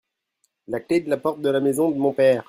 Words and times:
La 0.67 0.79
clé 0.79 1.01
de 1.01 1.09
la 1.11 1.17
porte 1.21 1.41
de 1.41 1.49
la 1.51 1.59
maison 1.59 1.91
de 1.91 1.97
mon 1.99 2.11
père. 2.11 2.39